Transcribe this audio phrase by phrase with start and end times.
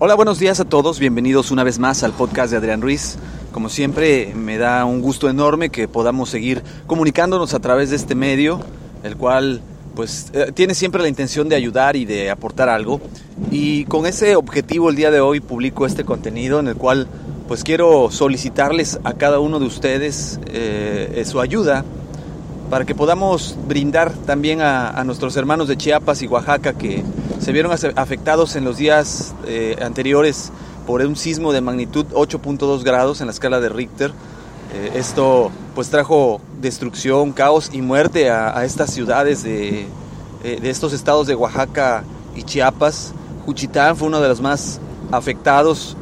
[0.00, 1.00] Hola, buenos días a todos.
[1.00, 3.16] Bienvenidos una vez más al podcast de Adrián Ruiz.
[3.50, 8.14] Como siempre, me da un gusto enorme que podamos seguir comunicándonos a través de este
[8.14, 8.60] medio,
[9.02, 9.60] el cual
[9.96, 13.00] pues eh, tiene siempre la intención de ayudar y de aportar algo.
[13.50, 17.08] Y con ese objetivo el día de hoy publico este contenido en el cual
[17.48, 21.84] pues quiero solicitarles a cada uno de ustedes eh, su ayuda
[22.70, 27.02] para que podamos brindar también a, nuestros hermanos de Chiapas y Oaxaca que
[27.40, 30.50] se vieron afectados en los días eh, anteriores
[30.86, 34.12] por un sismo de magnitud 8.2 grados en la escala de Richter.
[34.74, 39.86] Eh, esto pues trajo destrucción, caos y muerte a, estas ciudades de,
[40.44, 43.12] eh, de, estos estados de Oaxaca y Chiapas.
[43.46, 44.80] Juchitán fue uno de los más
[45.10, 45.96] afectados,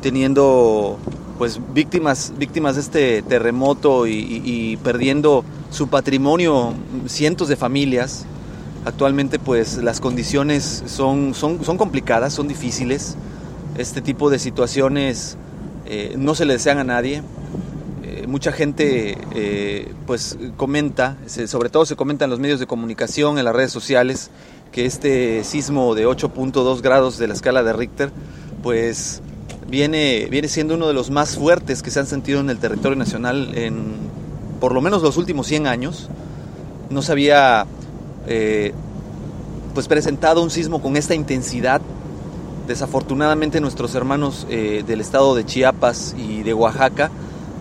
[0.00, 0.96] teniendo
[1.36, 6.72] pues víctimas, víctimas de este terremoto y perdiendo su patrimonio
[7.06, 8.24] cientos de familias.
[8.86, 13.16] Actualmente pues las condiciones son, son, son complicadas, son difíciles.
[13.76, 15.36] Este tipo de situaciones
[15.86, 17.24] eh, no se le desean a nadie.
[18.04, 21.16] Eh, mucha gente eh, pues comenta,
[21.48, 24.30] sobre todo se comenta en los medios de comunicación, en las redes sociales,
[24.70, 28.12] que este sismo de 8.2 grados de la escala de Richter
[28.62, 29.20] pues
[29.68, 32.96] viene, viene siendo uno de los más fuertes que se han sentido en el territorio
[32.96, 33.96] nacional en
[34.60, 36.08] por lo menos los últimos 100 años,
[36.88, 37.10] no se
[38.26, 38.72] eh,
[39.74, 41.80] pues presentado un sismo con esta intensidad.
[42.66, 47.10] Desafortunadamente nuestros hermanos eh, del estado de Chiapas y de Oaxaca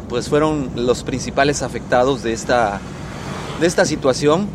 [0.07, 2.79] pues fueron los principales afectados de esta,
[3.59, 4.47] de esta situación.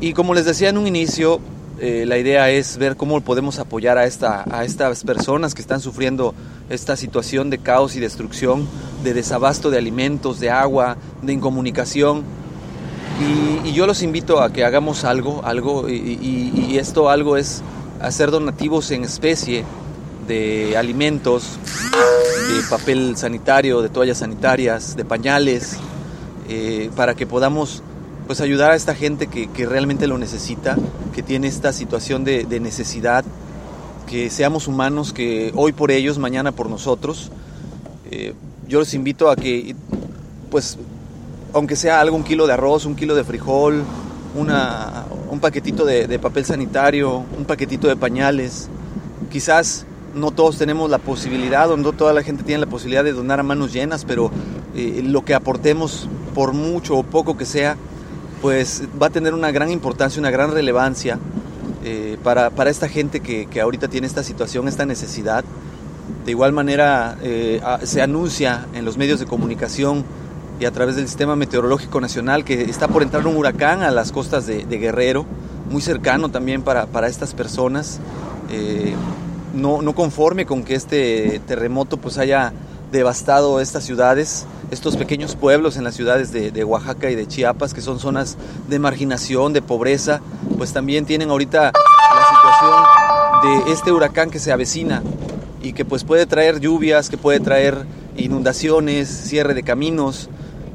[0.00, 1.40] Y como les decía en un inicio,
[1.78, 5.80] eh, la idea es ver cómo podemos apoyar a, esta, a estas personas que están
[5.80, 6.34] sufriendo
[6.68, 8.66] esta situación de caos y destrucción,
[9.02, 12.22] de desabasto de alimentos, de agua, de incomunicación.
[13.20, 17.62] Y, yo los invito a que hagamos algo, algo y, esto algo es
[18.00, 19.64] hacer donativos en especie
[20.26, 21.58] de alimentos,
[21.92, 25.76] de papel sanitario, de toallas sanitarias, de pañales,
[26.48, 27.82] eh, para que podamos
[28.26, 30.76] pues ayudar a esta gente que, realmente lo necesita,
[31.12, 33.24] que tiene esta situación de, necesidad,
[34.06, 37.30] que seamos humanos, que hoy por ellos, mañana por nosotros.
[38.10, 38.34] Eh,
[38.68, 39.74] yo los invito a que,
[40.50, 40.78] pues,
[41.52, 43.82] aunque sea algo, un kilo de arroz, un kilo de frijol,
[44.34, 48.68] una, un paquetito de, papel sanitario, un paquetito de pañales,
[49.30, 53.12] quizás no todos tenemos la posibilidad o no toda la gente tiene la posibilidad de
[53.12, 54.30] donar a manos llenas, pero
[54.74, 57.76] eh, lo que aportemos, por mucho o poco que sea,
[58.42, 61.18] pues va a tener una gran importancia, una gran relevancia
[61.84, 65.44] eh, para, esta gente que, ahorita tiene esta situación, esta necesidad.
[66.24, 70.04] De igual manera eh, se anuncia en los medios de comunicación
[70.60, 74.12] y a través del Sistema Meteorológico Nacional que está por entrar un huracán a las
[74.12, 75.24] costas de, Guerrero,
[75.70, 77.98] muy cercano también para, estas personas.
[78.50, 78.94] Eh,
[79.54, 82.52] no, no conforme con que este terremoto pues haya
[82.92, 87.80] devastado estas ciudades, estos pequeños pueblos en las ciudades de, Oaxaca y de Chiapas, que
[87.80, 88.36] son zonas
[88.68, 90.20] de marginación, de pobreza,
[90.58, 95.02] pues también tienen ahorita la situación de este huracán que se avecina
[95.62, 100.28] y que pues puede traer lluvias, que puede traer inundaciones, cierre de caminos.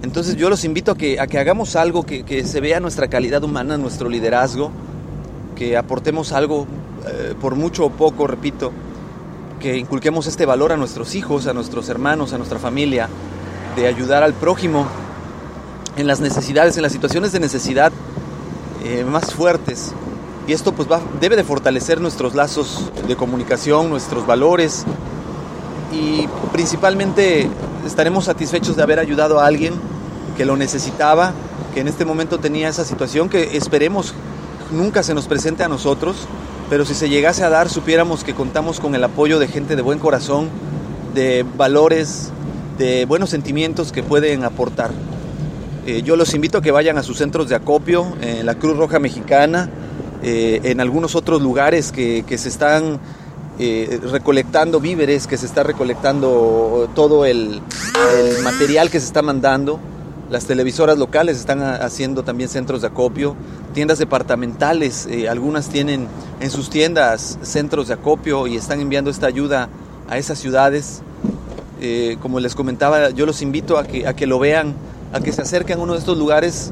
[0.06, 4.08] Entonces yo los invito a que, hagamos algo, que, se vea nuestra calidad humana, nuestro
[4.08, 4.70] liderazgo,
[5.56, 6.68] que aportemos algo,
[7.08, 8.72] eh, por mucho o poco, repito,
[9.60, 13.10] que inculquemos este valor a nuestros hijos, a nuestros hermanos, a nuestra familia,
[13.76, 14.86] de ayudar al prójimo
[15.98, 17.92] en las necesidades, en las situaciones de necesidad
[18.84, 19.92] eh, más fuertes.
[20.48, 20.88] Y esto pues
[21.20, 24.85] debe de fortalecer nuestros lazos de comunicación, nuestros valores
[25.91, 27.50] y principalmente
[27.88, 29.95] estaremos satisfechos de haber ayudado a alguien
[30.37, 31.34] que lo necesitaba,
[31.73, 34.14] que en este momento tenía esa situación que esperemos
[34.72, 36.16] nunca se nos presente a nosotros,
[36.70, 39.82] pero si se llegase a dar, supiéramos que contamos con el apoyo de gente de
[39.82, 40.49] buen corazón,
[41.14, 42.32] de valores,
[42.78, 44.91] de buenos sentimientos que pueden aportar.
[45.85, 48.76] Eh, yo los invito a que vayan a sus centros de acopio, en la Cruz
[48.76, 49.70] Roja Mexicana,
[50.23, 52.99] eh, en algunos otros lugares que, se están
[53.59, 57.61] eh, recolectando víveres, que se está recolectando todo el,
[58.17, 59.79] el, material que se está mandando.
[60.30, 63.36] Las televisoras locales están haciendo también centros de acopio,
[63.76, 66.08] tiendas departamentales, eh, algunas tienen
[66.40, 69.70] en sus tiendas centros de acopio y están enviando esta ayuda
[70.10, 71.04] a esas ciudades.
[71.80, 74.74] Eh, como les comentaba, yo los invito a que, a que lo vean,
[75.14, 76.72] a que se acerquen a uno de estos lugares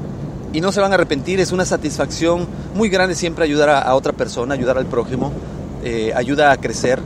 [0.52, 1.38] y no se van a arrepentir.
[1.38, 5.32] Es una satisfacción muy grande siempre ayudar a, otra persona, ayudar al prójimo,
[5.84, 7.00] eh, ayuda a crecer.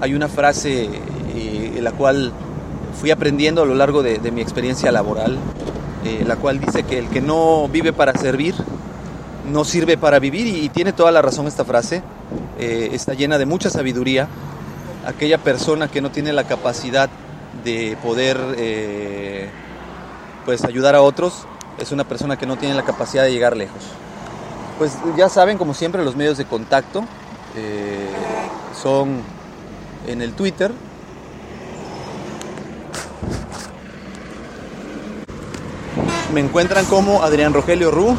[0.00, 0.88] Hay una frase
[1.34, 2.32] en la cual
[2.98, 5.38] fui aprendiendo a lo largo de, mi experiencia laboral,
[6.04, 8.54] eh, la cual dice que el que no vive para servir,
[9.50, 12.02] no sirve para vivir y, tiene toda la razón esta frase,
[12.58, 14.28] eh, está llena de mucha sabiduría.
[15.06, 17.08] Aquella persona que no tiene la capacidad
[17.64, 19.48] de poder eh,
[20.44, 21.46] pues ayudar a otros
[21.78, 23.82] es una persona que no tiene la capacidad de llegar lejos.
[24.78, 27.04] Pues ya saben, como siempre, los medios de contacto
[28.80, 29.22] son
[30.06, 30.72] en el Twitter,
[36.32, 38.16] Me encuentran como Adrián Rogelio Ru.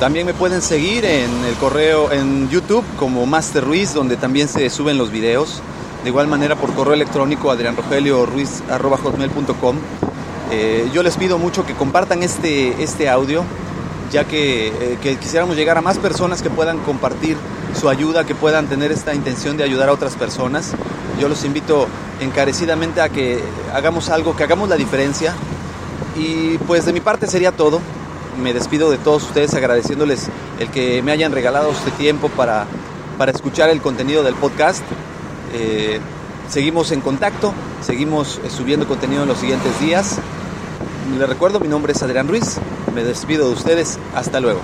[0.00, 4.68] También me pueden seguir en el correo en YouTube como Master Ruiz, donde también se
[4.68, 5.62] suben los videos.
[6.02, 9.76] De igual manera por correo electrónico adrianrogelioruiz.com.
[10.50, 13.44] Eh, yo les pido mucho que compartan este, este audio,
[14.10, 17.36] ya que, eh, que quisiéramos llegar a más personas que puedan compartir
[17.80, 20.72] su ayuda, que puedan tener esta intención de ayudar a otras personas.
[21.20, 21.86] Yo los invito
[22.20, 23.38] encarecidamente a que
[23.72, 25.36] hagamos algo, que hagamos la diferencia,
[26.16, 27.80] y pues de mi parte sería todo.
[28.42, 30.28] Me despido de todos ustedes agradeciéndoles
[30.58, 32.66] el que me hayan regalado este tiempo para,
[33.18, 34.82] para escuchar el contenido del podcast.
[35.52, 36.00] Eh,
[36.48, 40.18] seguimos en contacto, seguimos eh, subiendo contenido en los siguientes días.
[41.18, 42.58] Les recuerdo, mi nombre es Adrián Ruiz.
[42.94, 43.98] Me despido de ustedes.
[44.14, 44.60] Hasta luego.